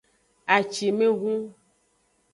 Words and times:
Acimevhun. 0.55 1.41